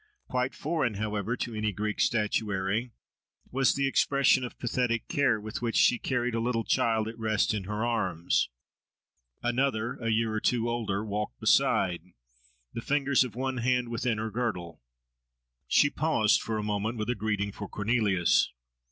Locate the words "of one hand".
13.23-13.89